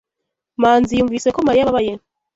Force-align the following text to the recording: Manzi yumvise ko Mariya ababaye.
Manzi 0.61 0.97
yumvise 0.99 1.27
ko 1.35 1.39
Mariya 1.47 1.63
ababaye. 1.65 1.93